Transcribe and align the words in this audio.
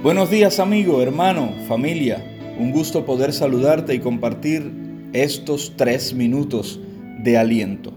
Buenos 0.00 0.30
días 0.30 0.60
amigo, 0.60 1.02
hermano, 1.02 1.50
familia. 1.66 2.24
Un 2.56 2.70
gusto 2.70 3.04
poder 3.04 3.32
saludarte 3.32 3.96
y 3.96 3.98
compartir 3.98 5.10
estos 5.12 5.72
tres 5.76 6.14
minutos 6.14 6.78
de 7.18 7.36
aliento. 7.36 7.92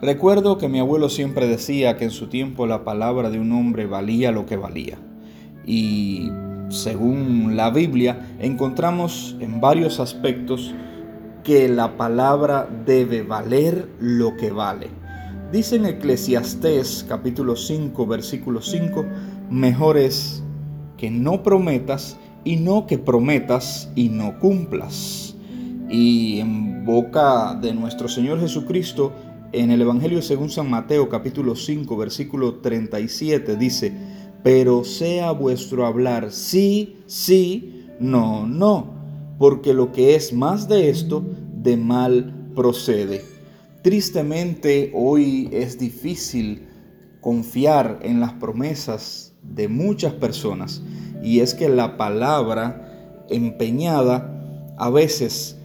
Recuerdo 0.00 0.56
que 0.56 0.70
mi 0.70 0.78
abuelo 0.78 1.10
siempre 1.10 1.46
decía 1.46 1.98
que 1.98 2.04
en 2.04 2.12
su 2.12 2.28
tiempo 2.28 2.66
la 2.66 2.82
palabra 2.82 3.28
de 3.28 3.38
un 3.38 3.52
hombre 3.52 3.84
valía 3.84 4.32
lo 4.32 4.46
que 4.46 4.56
valía. 4.56 4.96
Y 5.66 6.30
según 6.70 7.56
la 7.56 7.68
Biblia 7.68 8.34
encontramos 8.38 9.36
en 9.38 9.60
varios 9.60 10.00
aspectos 10.00 10.74
que 11.44 11.68
la 11.68 11.98
palabra 11.98 12.66
debe 12.86 13.22
valer 13.22 13.86
lo 14.00 14.34
que 14.38 14.50
vale. 14.50 14.88
Dice 15.52 15.76
en 15.76 15.84
Eclesiastés 15.84 17.04
capítulo 17.06 17.54
5 17.54 18.06
versículo 18.06 18.62
5, 18.62 19.04
mejor 19.50 19.98
es 19.98 20.42
que 21.02 21.10
no 21.10 21.42
prometas 21.42 22.16
y 22.44 22.54
no 22.54 22.86
que 22.86 22.96
prometas 22.96 23.90
y 23.96 24.08
no 24.08 24.38
cumplas. 24.38 25.34
Y 25.90 26.38
en 26.38 26.84
boca 26.84 27.58
de 27.60 27.74
nuestro 27.74 28.06
Señor 28.06 28.38
Jesucristo, 28.38 29.12
en 29.50 29.72
el 29.72 29.82
Evangelio 29.82 30.22
según 30.22 30.48
San 30.48 30.70
Mateo 30.70 31.08
capítulo 31.08 31.56
5 31.56 31.96
versículo 31.96 32.54
37 32.60 33.56
dice, 33.56 33.92
pero 34.44 34.84
sea 34.84 35.32
vuestro 35.32 35.86
hablar 35.86 36.30
sí, 36.30 36.98
sí, 37.06 37.86
no, 37.98 38.46
no, 38.46 38.94
porque 39.40 39.74
lo 39.74 39.90
que 39.90 40.14
es 40.14 40.32
más 40.32 40.68
de 40.68 40.88
esto, 40.88 41.24
de 41.64 41.76
mal 41.76 42.32
procede. 42.54 43.24
Tristemente 43.82 44.92
hoy 44.94 45.48
es 45.50 45.80
difícil 45.80 46.68
confiar 47.22 48.00
en 48.02 48.20
las 48.20 48.34
promesas 48.34 49.32
de 49.42 49.68
muchas 49.68 50.12
personas 50.12 50.82
y 51.22 51.40
es 51.40 51.54
que 51.54 51.70
la 51.70 51.96
palabra 51.96 53.24
empeñada 53.30 54.74
a 54.76 54.90
veces 54.90 55.56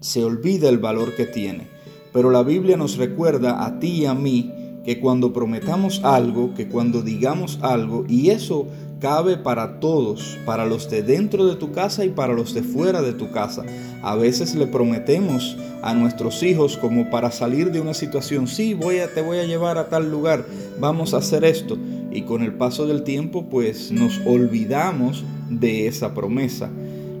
se 0.00 0.24
olvida 0.24 0.68
el 0.68 0.78
valor 0.78 1.14
que 1.16 1.26
tiene. 1.26 1.66
Pero 2.12 2.30
la 2.30 2.42
Biblia 2.42 2.76
nos 2.76 2.96
recuerda 2.96 3.66
a 3.66 3.78
ti 3.78 4.02
y 4.02 4.06
a 4.06 4.14
mí 4.14 4.52
que 4.86 5.00
cuando 5.00 5.32
prometamos 5.32 6.00
algo, 6.04 6.54
que 6.54 6.68
cuando 6.68 7.02
digamos 7.02 7.58
algo, 7.60 8.04
y 8.08 8.30
eso 8.30 8.68
cabe 9.00 9.36
para 9.36 9.80
todos, 9.80 10.38
para 10.46 10.64
los 10.64 10.88
de 10.88 11.02
dentro 11.02 11.44
de 11.46 11.56
tu 11.56 11.72
casa 11.72 12.04
y 12.04 12.10
para 12.10 12.32
los 12.32 12.54
de 12.54 12.62
fuera 12.62 13.02
de 13.02 13.12
tu 13.12 13.30
casa. 13.32 13.64
A 14.02 14.14
veces 14.14 14.54
le 14.54 14.68
prometemos 14.68 15.56
a 15.82 15.92
nuestros 15.92 16.42
hijos 16.44 16.76
como 16.76 17.10
para 17.10 17.32
salir 17.32 17.72
de 17.72 17.80
una 17.80 17.94
situación, 17.94 18.46
sí, 18.46 18.74
voy 18.74 18.98
a, 18.98 19.12
te 19.12 19.22
voy 19.22 19.38
a 19.38 19.44
llevar 19.44 19.76
a 19.76 19.88
tal 19.88 20.10
lugar, 20.10 20.46
vamos 20.78 21.14
a 21.14 21.18
hacer 21.18 21.44
esto 21.44 21.76
y 22.12 22.22
con 22.22 22.42
el 22.42 22.54
paso 22.54 22.86
del 22.86 23.02
tiempo 23.02 23.46
pues 23.50 23.90
nos 23.90 24.20
olvidamos 24.24 25.24
de 25.50 25.88
esa 25.88 26.14
promesa. 26.14 26.70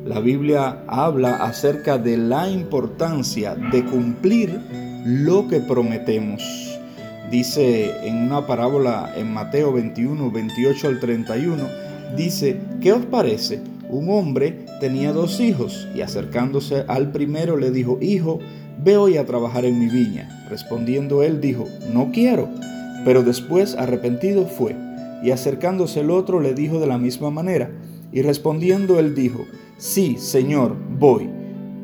La 0.06 0.20
Biblia 0.20 0.84
habla 0.86 1.34
acerca 1.34 1.98
de 1.98 2.16
la 2.16 2.48
importancia 2.48 3.56
de 3.56 3.84
cumplir 3.84 4.60
lo 5.04 5.48
que 5.48 5.58
prometemos. 5.58 6.75
Dice 7.30 8.06
en 8.06 8.22
una 8.22 8.46
parábola 8.46 9.12
en 9.16 9.32
Mateo 9.32 9.72
21, 9.72 10.30
28 10.30 10.86
al 10.86 11.00
31, 11.00 11.64
dice, 12.16 12.60
¿qué 12.80 12.92
os 12.92 13.04
parece? 13.06 13.60
Un 13.88 14.08
hombre 14.10 14.64
tenía 14.80 15.12
dos 15.12 15.40
hijos 15.40 15.88
y 15.94 16.02
acercándose 16.02 16.84
al 16.86 17.10
primero 17.10 17.56
le 17.56 17.72
dijo, 17.72 17.98
Hijo, 18.00 18.38
ve 18.82 18.96
hoy 18.96 19.16
a 19.16 19.26
trabajar 19.26 19.64
en 19.64 19.78
mi 19.78 19.86
viña. 19.86 20.46
Respondiendo 20.48 21.22
él 21.22 21.40
dijo, 21.40 21.66
No 21.92 22.10
quiero. 22.12 22.48
Pero 23.04 23.22
después 23.22 23.74
arrepentido 23.74 24.46
fue 24.46 24.76
y 25.22 25.30
acercándose 25.30 26.00
el 26.00 26.10
otro 26.10 26.40
le 26.40 26.54
dijo 26.54 26.78
de 26.78 26.86
la 26.86 26.98
misma 26.98 27.30
manera. 27.30 27.70
Y 28.12 28.22
respondiendo 28.22 29.00
él 29.00 29.14
dijo, 29.14 29.44
Sí, 29.78 30.16
Señor, 30.18 30.76
voy. 30.98 31.28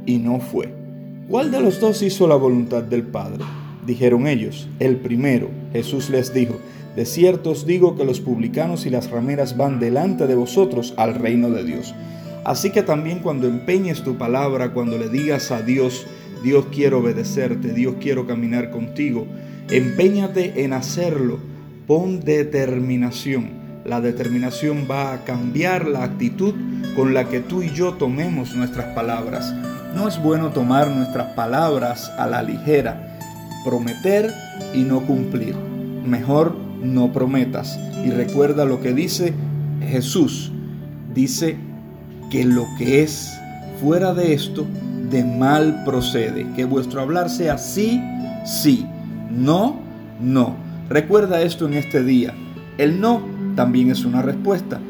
Y 0.07 0.19
no 0.19 0.41
fue. 0.41 0.73
¿Cuál 1.29 1.51
de 1.51 1.61
los 1.61 1.81
dos 1.81 2.03
hizo 2.03 2.27
la 2.27 2.37
voluntad 2.37 2.83
del 2.83 3.03
Padre? 3.03 3.45
Dijeron 3.87 4.27
ellos, 4.27 4.69
el 4.79 4.97
primero. 4.97 5.51
Jesús 5.73 6.11
les 6.11 6.33
dijo, 6.33 6.59
de 6.95 7.05
cierto 7.05 7.51
os 7.51 7.67
digo 7.67 7.97
que 7.97 8.05
los 8.05 8.21
publicanos 8.21 8.87
y 8.87 8.91
las 8.91 9.11
rameras 9.11 9.57
van 9.57 9.81
delante 9.81 10.27
de 10.27 10.35
vosotros 10.35 10.95
al 10.97 11.15
reino 11.15 11.51
de 11.51 11.65
Dios. 11.65 11.95
Así 12.45 12.71
que 12.71 12.83
también 12.83 13.21
cuando 13.21 13.49
empeñes 13.49 14.03
tu 14.03 14.19
palabra, 14.19 14.73
cuando 14.73 14.99
le 14.99 15.09
digas 15.09 15.51
a 15.51 15.63
Dios, 15.63 16.07
Dios 16.43 16.67
quiero 16.73 16.99
obedecerte, 16.99 17.73
Dios 17.73 17.97
quiero 18.01 18.27
caminar 18.27 18.71
contigo, 18.71 19.27
empeñate 19.71 20.65
en 20.65 20.73
hacerlo 20.73 21.39
Pon 21.87 22.21
determinación. 22.21 23.51
La 23.85 24.01
determinación 24.01 24.87
va 24.89 25.13
a 25.13 25.25
cambiar 25.25 25.89
la 25.89 26.05
actitud 26.05 26.55
con 26.95 27.13
la 27.13 27.29
que 27.29 27.41
tú 27.41 27.63
y 27.63 27.71
yo 27.71 27.95
tomemos 27.95 28.55
nuestras 28.55 28.95
palabras. 28.95 29.53
No 29.97 30.07
es 30.07 30.23
bueno 30.23 30.51
tomar 30.51 30.89
nuestras 30.89 31.33
palabras 31.35 32.09
a 32.19 32.29
la 32.29 32.43
ligera, 32.45 33.19
prometer 33.65 34.33
y 34.75 34.83
no 34.83 35.01
cumplir. 35.07 35.55
Mejor 36.05 36.57
no 36.83 37.13
prometas. 37.13 37.79
Y 38.05 38.11
recuerda 38.11 38.65
lo 38.65 38.81
que 38.81 38.93
dice 38.93 39.35
Jesús. 39.81 40.53
Dice 41.15 41.57
que 42.31 42.45
lo 42.45 42.67
que 42.79 43.03
es 43.03 43.39
fuera 43.81 44.15
de 44.15 44.33
esto, 44.33 44.67
de 45.11 45.25
mal 45.25 45.85
procede. 45.85 46.47
Que 46.57 46.65
vuestro 46.65 47.01
hablar 47.01 47.31
sea 47.31 47.59
sí, 47.59 48.03
sí, 48.45 48.87
no, 49.31 49.81
no. 50.21 50.57
Recuerda 50.89 51.43
esto 51.43 51.67
en 51.67 51.75
este 51.75 52.03
día. 52.03 52.35
El 52.79 53.01
no 53.01 53.23
también 53.55 53.91
es 53.91 54.05
una 54.05 54.23
respuesta, 54.23 54.81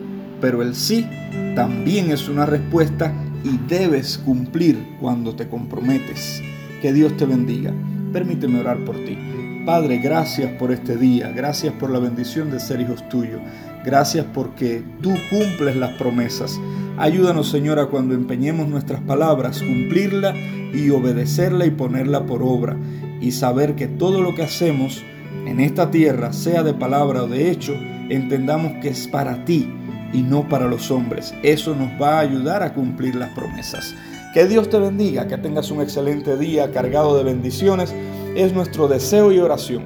pero 0.41 0.62
el 0.62 0.75
sí 0.75 1.06
también 1.54 2.10
es 2.10 2.28
una 2.28 2.47
respuesta 2.47 3.12
y 3.44 3.59
debes 3.69 4.19
cumplir 4.19 4.78
cuando 5.00 5.34
te 5.34 5.49
comprometes. 5.49 6.41
Que 6.81 6.93
Dios 6.93 7.16
te 7.16 7.27
bendiga. 7.27 7.72
Permíteme 8.12 8.60
orar 8.60 8.78
por 8.84 8.96
ti. 9.04 9.16
Padre, 9.64 9.98
gracias 9.98 10.50
por 10.58 10.72
este 10.72 10.96
día, 10.96 11.30
gracias 11.30 11.72
por 11.74 11.90
la 11.90 12.00
bendición 12.00 12.50
de 12.50 12.58
ser 12.58 12.80
hijos 12.80 13.08
tuyos, 13.08 13.40
gracias 13.84 14.26
porque 14.34 14.82
tú 15.00 15.14
cumples 15.30 15.76
las 15.76 15.92
promesas. 15.92 16.60
Ayúdanos, 16.98 17.48
Señora, 17.48 17.86
cuando 17.86 18.14
empeñemos 18.14 18.68
nuestras 18.68 19.00
palabras, 19.02 19.60
cumplirla 19.60 20.34
y 20.74 20.90
obedecerla 20.90 21.64
y 21.64 21.70
ponerla 21.70 22.26
por 22.26 22.42
obra, 22.42 22.76
y 23.20 23.30
saber 23.30 23.76
que 23.76 23.86
todo 23.86 24.20
lo 24.20 24.34
que 24.34 24.42
hacemos 24.42 25.02
en 25.46 25.60
esta 25.60 25.90
tierra, 25.90 26.32
sea 26.32 26.64
de 26.64 26.74
palabra 26.74 27.22
o 27.22 27.28
de 27.28 27.50
hecho, 27.50 27.74
entendamos 28.08 28.72
que 28.82 28.88
es 28.88 29.06
para 29.06 29.44
ti 29.44 29.72
y 30.12 30.22
no 30.22 30.48
para 30.48 30.66
los 30.66 30.90
hombres. 30.90 31.32
Eso 31.44 31.74
nos 31.74 31.90
va 32.02 32.18
a 32.18 32.20
ayudar 32.20 32.62
a 32.64 32.74
cumplir 32.74 33.14
las 33.14 33.30
promesas. 33.30 33.94
Que 34.32 34.47
Dios 34.47 34.70
te 34.70 34.78
bendiga, 34.78 35.28
que 35.28 35.37
tengas 35.37 35.70
un 35.70 35.82
excelente 35.82 36.38
día 36.38 36.72
cargado 36.72 37.19
de 37.19 37.22
bendiciones. 37.22 37.94
Es 38.34 38.54
nuestro 38.54 38.88
deseo 38.88 39.31
y 39.31 39.38
oración. 39.38 39.84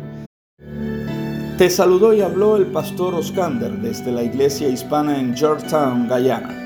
Te 1.59 1.69
saludó 1.69 2.15
y 2.15 2.21
habló 2.21 2.57
el 2.57 2.67
pastor 2.67 3.15
Oscander 3.15 3.73
desde 3.81 4.13
la 4.13 4.23
iglesia 4.23 4.69
hispana 4.69 5.19
en 5.19 5.37
Georgetown, 5.37 6.07
Guyana. 6.07 6.66